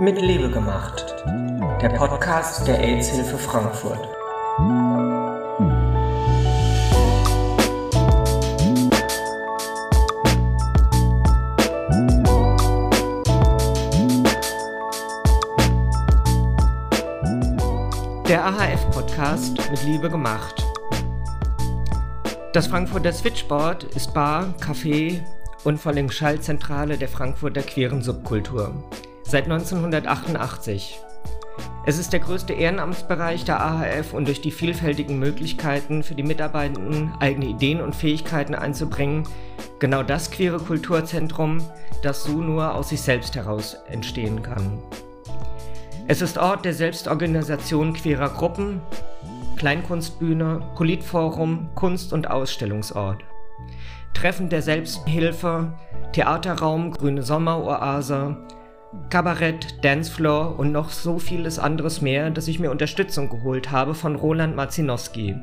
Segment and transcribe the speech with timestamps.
[0.00, 1.12] Mit Liebe gemacht.
[1.82, 3.98] Der Podcast der AIDS-Hilfe Frankfurt.
[18.28, 20.64] Der AHF-Podcast mit Liebe gemacht.
[22.52, 25.22] Das Frankfurter Switchboard ist Bar, Café
[25.64, 28.72] und vor allem Schallzentrale der Frankfurter queeren Subkultur.
[29.30, 30.98] Seit 1988.
[31.84, 37.12] Es ist der größte Ehrenamtsbereich der AHF und durch die vielfältigen Möglichkeiten für die Mitarbeitenden,
[37.20, 39.28] eigene Ideen und Fähigkeiten einzubringen,
[39.80, 41.58] genau das queere Kulturzentrum,
[42.02, 44.82] das so nur aus sich selbst heraus entstehen kann.
[46.06, 48.80] Es ist Ort der Selbstorganisation queerer Gruppen,
[49.58, 53.24] Kleinkunstbühne, Politforum, Kunst- und Ausstellungsort.
[54.14, 55.74] Treffen der Selbsthilfe,
[56.12, 58.38] Theaterraum, Grüne Sommeroase,
[59.10, 64.16] Kabarett, Dancefloor und noch so vieles anderes mehr, dass ich mir Unterstützung geholt habe von
[64.16, 65.36] Roland Marzinowski.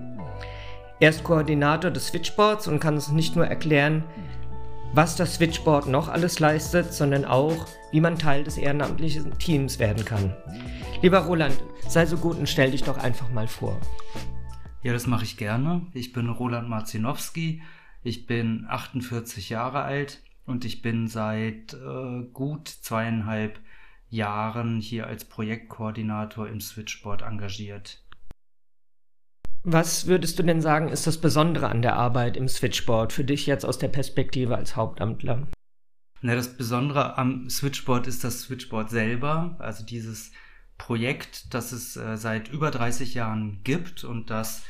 [1.00, 4.04] Er ist Koordinator des Switchboards und kann uns nicht nur erklären,
[4.94, 10.06] was das Switchboard noch alles leistet, sondern auch, wie man Teil des ehrenamtlichen Teams werden
[10.06, 10.36] kann.
[11.04, 11.56] Lieber Roland,
[11.88, 13.80] sei so gut und stell dich doch einfach mal vor.
[14.82, 15.86] Ja, das mache ich gerne.
[15.94, 17.62] Ich bin Roland Marzinowski.
[18.04, 23.60] Ich bin 48 Jahre alt und ich bin seit äh, gut zweieinhalb
[24.10, 28.02] Jahren hier als Projektkoordinator im Switchboard engagiert.
[29.64, 33.48] Was würdest du denn sagen, ist das Besondere an der Arbeit im Switchboard für dich
[33.48, 35.48] jetzt aus der Perspektive als Hauptamtler?
[36.22, 40.32] Na, das Besondere am Switchboard ist das Switchboard selber, also dieses
[40.78, 44.64] Projekt, das es äh, seit über 30 Jahren gibt und das,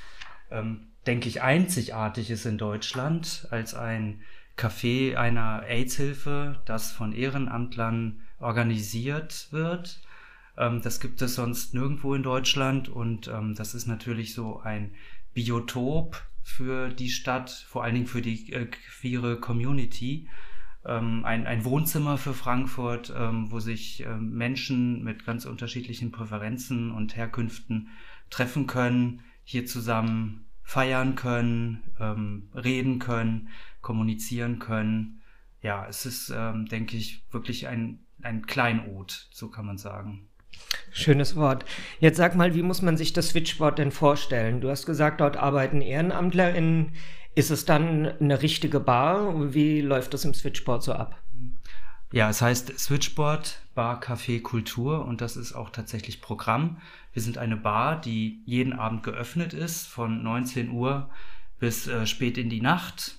[0.49, 4.21] ähm, denke ich, einzigartig ist in Deutschland als ein
[4.57, 10.01] Café einer AIDS-Hilfe, das von Ehrenamtlern organisiert wird
[10.57, 14.91] ähm, das gibt es sonst nirgendwo in Deutschland und ähm, das ist natürlich so ein
[15.33, 20.29] Biotop für die Stadt, vor allen Dingen für die äh, queere Community.
[20.85, 26.91] Ähm, ein, ein Wohnzimmer für Frankfurt, ähm, wo sich ähm, Menschen mit ganz unterschiedlichen Präferenzen
[26.91, 27.89] und Herkünften
[28.29, 33.49] treffen können, hier zusammen feiern können, ähm, reden können,
[33.81, 35.21] kommunizieren können.
[35.61, 40.27] Ja, es ist, ähm, denke ich, wirklich ein, ein Kleinod, so kann man sagen.
[40.91, 41.65] Schönes Wort.
[41.99, 44.59] Jetzt sag mal, wie muss man sich das Switchboard denn vorstellen?
[44.59, 46.93] Du hast gesagt, dort arbeiten EhrenamtlerInnen.
[47.35, 49.53] Ist es dann eine richtige Bar?
[49.53, 51.21] Wie läuft das im Switchboard so ab?
[52.11, 56.77] Ja, es heißt Switchboard Bar Café Kultur und das ist auch tatsächlich Programm.
[57.13, 61.09] Wir sind eine Bar, die jeden Abend geöffnet ist, von 19 Uhr
[61.59, 63.17] bis äh, spät in die Nacht.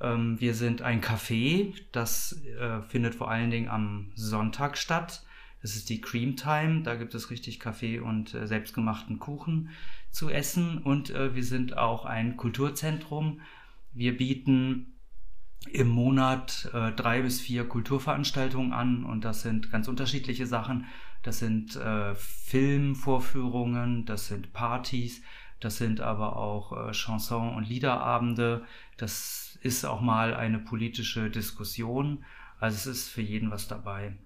[0.00, 5.22] Ähm, wir sind ein Café, das äh, findet vor allen Dingen am Sonntag statt.
[5.62, 6.82] Das ist die Cream Time.
[6.82, 9.70] Da gibt es richtig Kaffee und äh, selbstgemachten Kuchen
[10.10, 10.78] zu essen.
[10.78, 13.40] Und äh, wir sind auch ein Kulturzentrum.
[13.92, 14.95] Wir bieten
[15.70, 20.86] im Monat äh, drei bis vier Kulturveranstaltungen an und das sind ganz unterschiedliche Sachen.
[21.22, 25.22] Das sind äh, Filmvorführungen, das sind Partys,
[25.60, 28.64] das sind aber auch äh, Chanson- und Liederabende.
[28.96, 32.24] Das ist auch mal eine politische Diskussion.
[32.60, 34.16] Also es ist für jeden was dabei.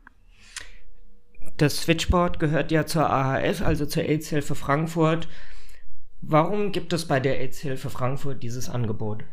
[1.56, 5.28] Das Switchboard gehört ja zur AHF, also zur AIDS-Hilfe Frankfurt.
[6.20, 9.24] Warum gibt es bei der AIDS-Hilfe Frankfurt dieses Angebot?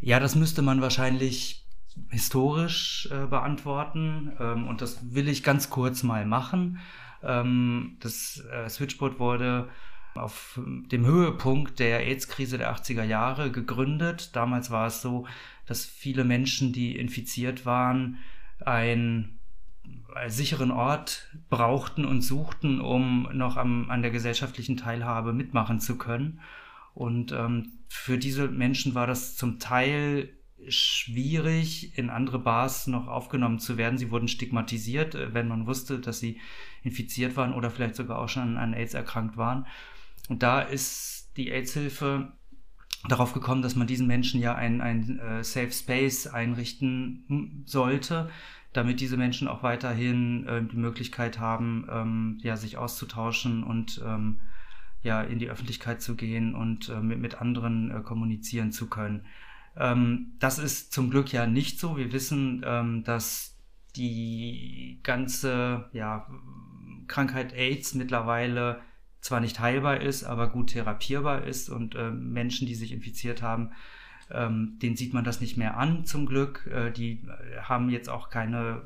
[0.00, 1.66] Ja, das müsste man wahrscheinlich
[2.08, 6.78] historisch äh, beantworten ähm, und das will ich ganz kurz mal machen.
[7.22, 9.68] Ähm, das äh, Switchboard wurde
[10.14, 14.34] auf dem Höhepunkt der AIDS-Krise der 80er Jahre gegründet.
[14.34, 15.26] Damals war es so,
[15.66, 18.18] dass viele Menschen, die infiziert waren,
[18.64, 19.38] ein
[20.26, 26.40] sicheren Ort brauchten und suchten, um noch am, an der gesellschaftlichen Teilhabe mitmachen zu können.
[26.94, 30.32] Und ähm, für diese Menschen war das zum Teil
[30.68, 33.98] schwierig, in andere Bars noch aufgenommen zu werden.
[33.98, 36.38] Sie wurden stigmatisiert, äh, wenn man wusste, dass sie
[36.84, 39.66] infiziert waren oder vielleicht sogar auch schon an AIDS erkrankt waren.
[40.28, 42.32] Und da ist die AIDS-Hilfe
[43.08, 48.30] darauf gekommen, dass man diesen Menschen ja ein, ein äh, Safe Space einrichten sollte,
[48.72, 54.38] damit diese Menschen auch weiterhin äh, die Möglichkeit haben, ähm, ja, sich auszutauschen und ähm,
[55.02, 59.26] ja, in die Öffentlichkeit zu gehen und äh, mit, mit anderen äh, kommunizieren zu können.
[59.76, 61.96] Ähm, das ist zum Glück ja nicht so.
[61.96, 63.56] Wir wissen, ähm, dass
[63.96, 66.26] die ganze ja,
[67.08, 68.80] Krankheit AIDS mittlerweile
[69.20, 73.72] zwar nicht heilbar ist, aber gut therapierbar ist und äh, Menschen, die sich infiziert haben,
[74.30, 76.66] ähm, den sieht man das nicht mehr an, zum Glück.
[76.72, 77.26] Äh, die
[77.62, 78.82] haben jetzt auch keine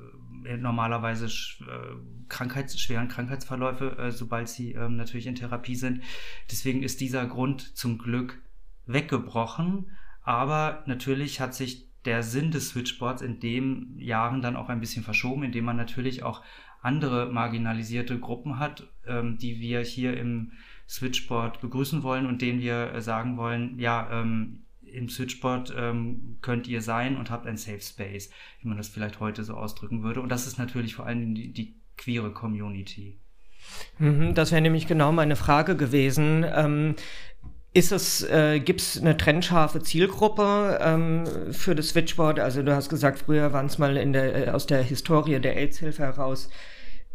[0.59, 1.95] normalerweise äh,
[2.29, 6.03] Krankheits-, schweren Krankheitsverläufe, äh, sobald sie ähm, natürlich in Therapie sind.
[6.51, 8.41] Deswegen ist dieser Grund zum Glück
[8.87, 9.91] weggebrochen.
[10.23, 15.05] Aber natürlich hat sich der Sinn des Switchboards in den Jahren dann auch ein bisschen
[15.05, 16.43] verschoben, indem man natürlich auch
[16.83, 20.53] andere marginalisierte Gruppen hat, ähm, die wir hier im
[20.87, 24.64] Switchboard begrüßen wollen und denen wir äh, sagen wollen, ja, ähm,
[24.95, 28.31] im Switchboard ähm, könnt ihr sein und habt ein Safe Space,
[28.61, 30.21] wie man das vielleicht heute so ausdrücken würde.
[30.21, 33.19] Und das ist natürlich vor allem die, die queere Community.
[33.99, 36.45] Mhm, das wäre nämlich genau meine Frage gewesen.
[36.55, 36.95] Ähm,
[37.73, 42.39] ist es, äh, gibt es eine trennscharfe Zielgruppe ähm, für das Switchboard?
[42.39, 45.57] Also du hast gesagt, früher waren es mal in der, äh, aus der Historie der
[45.57, 46.51] AIDS-Hilfe heraus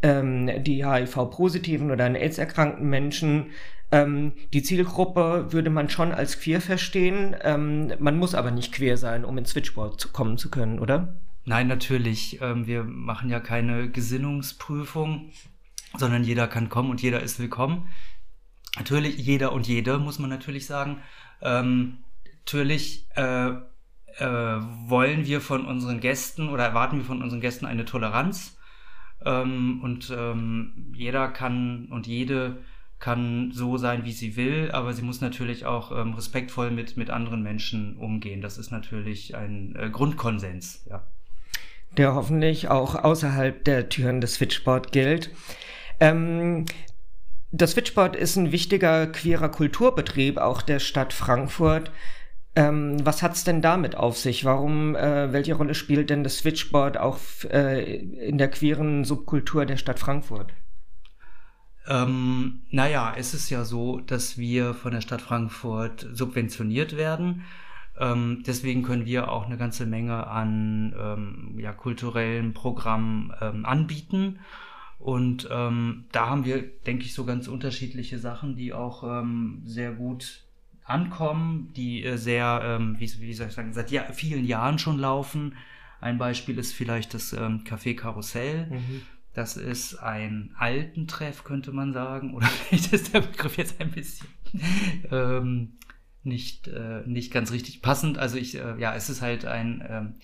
[0.02, 3.52] ähm, die HIV-positiven oder an AIDS erkrankten Menschen.
[3.92, 7.34] Ähm, die Zielgruppe würde man schon als queer verstehen.
[7.42, 11.14] Ähm, man muss aber nicht queer sein, um ins Switchboard zu kommen zu können, oder?
[11.44, 12.40] Nein, natürlich.
[12.40, 15.30] Ähm, wir machen ja keine Gesinnungsprüfung,
[15.96, 17.88] sondern jeder kann kommen und jeder ist willkommen.
[18.76, 20.98] Natürlich, jeder und jede, muss man natürlich sagen.
[21.42, 21.98] Ähm,
[22.44, 27.84] natürlich äh, äh, wollen wir von unseren Gästen oder erwarten wir von unseren Gästen eine
[27.84, 28.56] Toleranz.
[29.24, 32.58] Ähm, und ähm, jeder kann und jede
[33.00, 37.10] kann so sein, wie sie will, aber sie muss natürlich auch ähm, respektvoll mit, mit
[37.10, 38.42] anderen Menschen umgehen.
[38.42, 41.02] Das ist natürlich ein äh, Grundkonsens, ja.
[41.96, 45.30] Der hoffentlich auch außerhalb der Türen des Switchboard gilt.
[45.98, 46.66] Ähm,
[47.50, 51.90] das Switchboard ist ein wichtiger queerer Kulturbetrieb auch der Stadt Frankfurt.
[52.54, 54.44] Ähm, was hat's denn damit auf sich?
[54.44, 57.18] Warum, äh, welche Rolle spielt denn das Switchboard auch
[57.50, 60.52] äh, in der queeren Subkultur der Stadt Frankfurt?
[61.90, 67.42] Ähm, naja, es ist ja so, dass wir von der Stadt Frankfurt subventioniert werden.
[67.98, 74.38] Ähm, deswegen können wir auch eine ganze Menge an ähm, ja, kulturellen Programmen ähm, anbieten.
[75.00, 79.90] Und ähm, da haben wir, denke ich, so ganz unterschiedliche Sachen, die auch ähm, sehr
[79.90, 80.44] gut
[80.84, 84.98] ankommen, die äh, sehr, ähm, wie, wie, soll ich sagen, seit ja vielen Jahren schon
[84.98, 85.56] laufen.
[86.00, 88.68] Ein Beispiel ist vielleicht das Café Karussell.
[88.70, 89.02] Mhm.
[89.40, 92.34] Das ist ein Altentreff, könnte man sagen.
[92.34, 94.28] Oder vielleicht ist der Begriff jetzt ein bisschen
[95.10, 95.78] ähm,
[96.22, 98.18] nicht, äh, nicht ganz richtig passend.
[98.18, 100.14] Also ich, äh, ja, es ist halt ein ähm,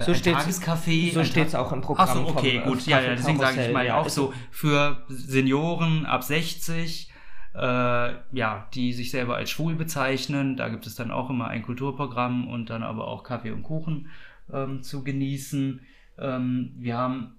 [0.00, 1.12] so ein Tagescafé.
[1.12, 2.08] So steht es auch im Programm.
[2.08, 2.86] Achso, okay, vom, gut.
[2.88, 7.12] Ja, ja, deswegen sage ich mal ja, auch so für Senioren ab 60,
[7.54, 10.56] äh, ja, die sich selber als schwul bezeichnen.
[10.56, 14.08] Da gibt es dann auch immer ein Kulturprogramm und dann aber auch Kaffee und Kuchen
[14.52, 15.80] ähm, zu genießen.
[16.18, 17.35] Ähm, wir haben äh,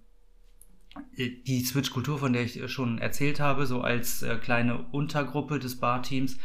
[1.17, 6.37] die Switch-Kultur, von der ich schon erzählt habe, so als äh, kleine Untergruppe des Barteams,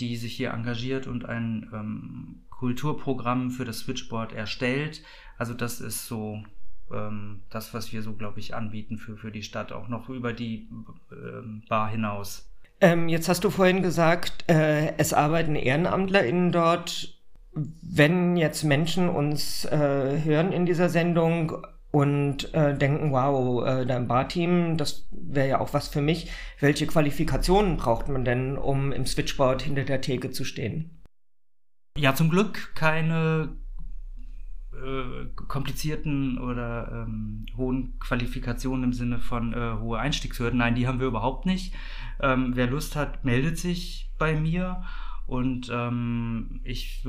[0.00, 5.02] die sich hier engagiert und ein ähm, Kulturprogramm für das Switchboard erstellt.
[5.38, 6.42] Also das ist so
[6.92, 10.32] ähm, das, was wir so, glaube ich, anbieten für, für die Stadt, auch noch über
[10.32, 10.68] die
[11.12, 12.48] ähm, Bar hinaus.
[12.80, 17.18] Ähm, jetzt hast du vorhin gesagt, äh, es arbeiten EhrenamtlerInnen dort.
[17.52, 21.64] Wenn jetzt Menschen uns äh, hören in dieser Sendung
[21.94, 26.28] und äh, denken, wow, äh, dein Barteam, das wäre ja auch was für mich.
[26.58, 31.04] Welche Qualifikationen braucht man denn, um im Switchboard hinter der Theke zu stehen?
[31.96, 33.56] Ja, zum Glück keine
[34.72, 40.58] äh, komplizierten oder ähm, hohen Qualifikationen im Sinne von äh, hohe Einstiegshürden.
[40.58, 41.76] Nein, die haben wir überhaupt nicht.
[42.20, 44.82] Ähm, wer Lust hat, meldet sich bei mir
[45.28, 47.06] und ähm, ich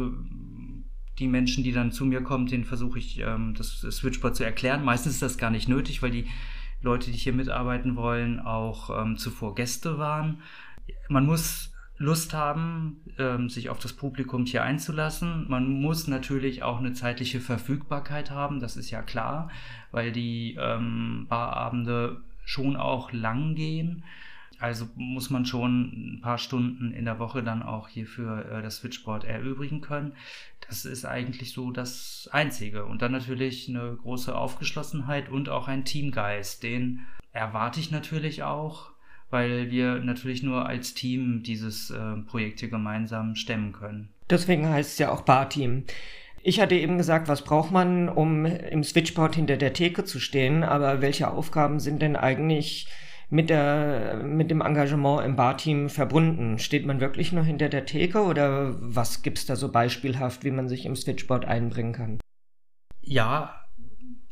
[1.20, 4.84] die Menschen, die dann zu mir kommen, denen versuche ich ähm, das Switchboard zu erklären.
[4.84, 6.28] Meistens ist das gar nicht nötig, weil die
[6.82, 10.42] Leute, die hier mitarbeiten wollen, auch ähm, zuvor Gäste waren.
[11.08, 15.46] Man muss Lust haben, ähm, sich auf das Publikum hier einzulassen.
[15.50, 19.50] Man muss natürlich auch eine zeitliche Verfügbarkeit haben, das ist ja klar,
[19.92, 24.04] weil die ähm, Barabende schon auch lang gehen.
[24.60, 28.62] Also muss man schon ein paar Stunden in der Woche dann auch hier für äh,
[28.62, 30.14] das Switchboard erübrigen können.
[30.68, 32.86] Das ist eigentlich so das Einzige.
[32.86, 36.64] Und dann natürlich eine große Aufgeschlossenheit und auch ein Teamgeist.
[36.64, 38.96] Den erwarte ich natürlich auch
[39.30, 41.98] weil wir natürlich nur als Team dieses äh,
[42.28, 44.10] Projekt hier gemeinsam stemmen können.
[44.30, 45.84] Deswegen heißt es ja auch Barteam.
[46.42, 50.64] Ich hatte eben gesagt, was braucht man, um im Switchboard hinter der Theke zu stehen,
[50.64, 52.88] aber welche Aufgaben sind denn eigentlich
[53.30, 56.60] mit, der, mit dem Engagement im Barteam verbunden?
[56.60, 60.52] Steht man wirklich nur hinter der Theke oder was gibt es da so beispielhaft, wie
[60.52, 62.20] man sich im Switchboard einbringen kann?
[63.02, 63.62] Ja,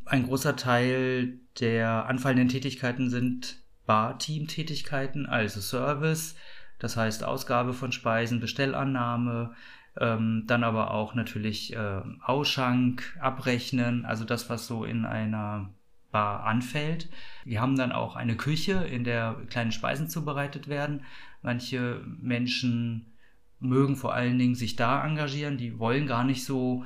[0.05, 6.35] ein großer Teil der anfallenden Tätigkeiten sind Bar-Team-Tätigkeiten, also Service,
[6.79, 9.53] das heißt Ausgabe von Speisen, Bestellannahme,
[9.99, 15.69] ähm, dann aber auch natürlich äh, Ausschank, Abrechnen, also das, was so in einer
[16.13, 17.09] Bar anfällt.
[17.43, 21.03] Wir haben dann auch eine Küche, in der kleine Speisen zubereitet werden.
[21.41, 23.13] Manche Menschen
[23.59, 26.85] mögen vor allen Dingen sich da engagieren, die wollen gar nicht so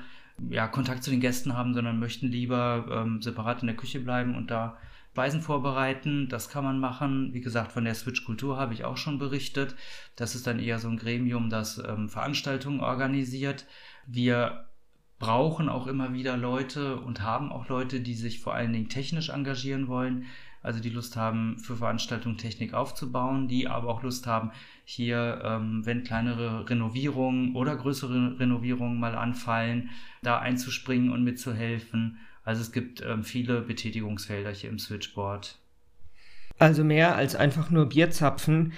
[0.50, 4.36] ja, Kontakt zu den Gästen haben, sondern möchten lieber ähm, separat in der Küche bleiben
[4.36, 4.78] und da
[5.18, 6.30] Speisen vorbereiten.
[6.30, 7.34] Das kann man machen.
[7.34, 9.76] Wie gesagt, von der Switch-Kultur habe ich auch schon berichtet.
[10.16, 13.66] Das ist dann eher so ein Gremium, das ähm, Veranstaltungen organisiert.
[14.06, 14.67] Wir
[15.20, 19.30] brauchen auch immer wieder Leute und haben auch Leute, die sich vor allen Dingen technisch
[19.30, 20.26] engagieren wollen,
[20.62, 24.52] also die Lust haben, für Veranstaltungen Technik aufzubauen, die aber auch Lust haben,
[24.84, 29.90] hier, ähm, wenn kleinere Renovierungen oder größere Renovierungen mal anfallen,
[30.22, 32.20] da einzuspringen und mitzuhelfen.
[32.44, 35.58] Also es gibt ähm, viele Betätigungsfelder hier im Switchboard.
[36.60, 38.74] Also mehr als einfach nur Bier zapfen.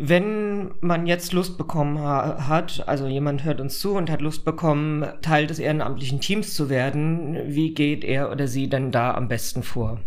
[0.00, 4.44] Wenn man jetzt Lust bekommen ha hat, also jemand hört uns zu und hat Lust
[4.44, 9.26] bekommen, Teil des ehrenamtlichen Teams zu werden, wie geht er oder sie denn da am
[9.26, 10.00] besten vor?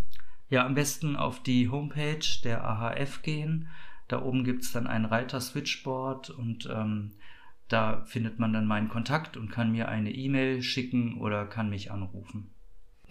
[0.47, 3.67] Ja, am besten auf die Homepage der AHF gehen.
[4.07, 7.11] Da oben gibt es dann ein Reiter-Switchboard und ähm,
[7.67, 11.91] da findet man dann meinen Kontakt und kann mir eine E-Mail schicken oder kann mich
[11.91, 12.53] anrufen.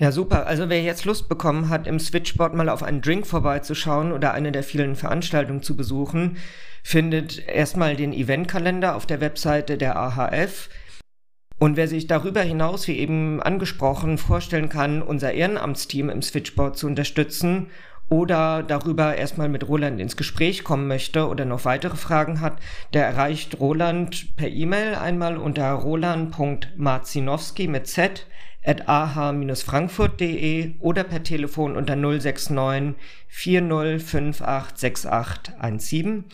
[0.01, 0.47] Ja, super.
[0.47, 4.51] Also wer jetzt Lust bekommen hat, im Switchboard mal auf einen Drink vorbeizuschauen oder eine
[4.51, 6.39] der vielen Veranstaltungen zu besuchen,
[6.83, 10.71] findet erstmal den Eventkalender auf der Webseite der AHF.
[11.59, 16.87] Und wer sich darüber hinaus, wie eben angesprochen, vorstellen kann, unser Ehrenamtsteam im Switchboard zu
[16.87, 17.67] unterstützen
[18.11, 22.59] oder darüber erstmal mit Roland ins Gespräch kommen möchte oder noch weitere Fragen hat,
[22.93, 28.27] der erreicht Roland per E-Mail einmal unter roland.marzinowski mit Z
[28.65, 32.97] at ah-frankfurt.de oder per Telefon unter 069
[33.33, 36.25] 40586817.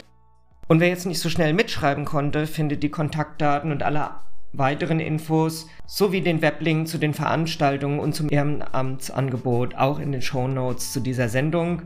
[0.68, 4.11] Und wer jetzt nicht so schnell mitschreiben konnte, findet die Kontaktdaten und alle
[4.53, 10.49] weiteren Infos sowie den Weblink zu den Veranstaltungen und zum Ehrenamtsangebot auch in den Show
[10.49, 11.83] Notes zu dieser Sendung.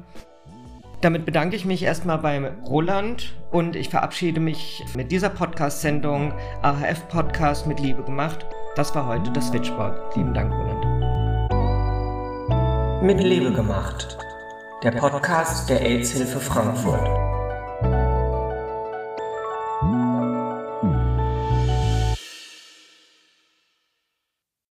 [1.00, 7.08] Damit bedanke ich mich erstmal beim Roland und ich verabschiede mich mit dieser Podcast-Sendung AHF
[7.08, 8.44] Podcast mit Liebe gemacht.
[8.76, 10.14] Das war heute das Switchboard.
[10.14, 10.84] Lieben Dank, Roland.
[13.02, 14.18] Mit Liebe gemacht.
[14.82, 17.29] Der Podcast der AIDS-Hilfe Frankfurt.